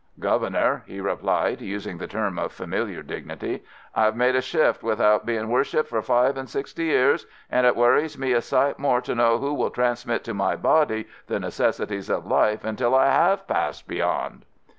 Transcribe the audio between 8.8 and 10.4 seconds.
to know who will transmit to